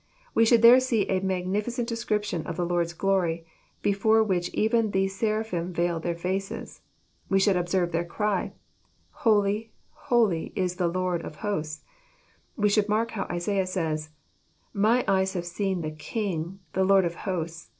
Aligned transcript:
We 0.33 0.45
should 0.45 0.63
there 0.63 0.79
see 0.79 1.07
a 1.09 1.19
magnificent 1.19 1.87
description 1.87 2.43
of 2.47 2.57
the 2.57 2.65
liOrd's 2.65 2.93
glory, 2.95 3.45
before 3.83 4.23
which 4.23 4.49
even 4.49 4.89
the 4.89 5.07
seraphim 5.07 5.71
veiled 5.71 6.01
their 6.01 6.15
faces. 6.15 6.81
We 7.29 7.37
should 7.39 7.55
observe 7.55 7.91
their 7.91 8.03
cry, 8.03 8.53
"Holy, 9.11 9.69
holy, 10.09 10.53
is 10.55 10.77
the 10.77 10.87
Lord 10.87 11.21
of 11.21 11.35
Hosts 11.45 11.83
I" 12.57 12.61
We 12.61 12.69
should 12.69 12.89
mark 12.89 13.11
how 13.11 13.25
Isaiah 13.29 13.67
says," 13.67 14.09
My 14.73 15.05
eyes 15.07 15.33
have 15.33 15.45
seen 15.45 15.81
the 15.81 15.91
King, 15.91 16.57
the 16.73 16.83
Lord 16.83 17.05
of 17.05 17.13
Hosts." 17.29 17.69